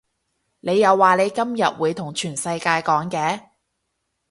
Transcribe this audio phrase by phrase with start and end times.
[0.61, 3.49] 你又話你今日會同全世界講嘅